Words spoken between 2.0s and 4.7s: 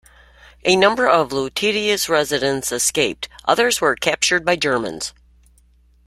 residents escaped; others were captured by the